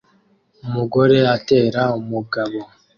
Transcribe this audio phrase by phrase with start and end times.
[0.65, 2.59] Umugore atera umugabo